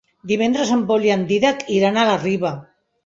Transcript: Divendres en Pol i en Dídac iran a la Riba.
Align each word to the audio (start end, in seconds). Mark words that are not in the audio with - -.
Divendres 0.29 0.71
en 0.77 0.81
Pol 0.91 1.05
i 1.09 1.13
en 1.17 1.25
Dídac 1.33 1.61
iran 1.77 2.01
a 2.01 2.07
la 2.11 2.17
Riba. 2.25 2.57